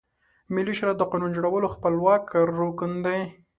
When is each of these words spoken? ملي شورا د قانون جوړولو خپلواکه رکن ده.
ملي 0.53 0.73
شورا 0.77 0.93
د 0.97 1.01
قانون 1.11 1.31
جوړولو 1.37 1.67
خپلواکه 1.75 2.37
رکن 2.59 2.91
ده. 3.05 3.15